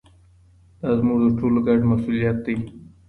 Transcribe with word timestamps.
دا 0.79 0.89
زموږ 0.99 1.17
د 1.23 1.27
ټولو 1.39 1.59
ګډ 1.67 1.79
مسووليت 1.89 2.37
دی. 2.45 2.55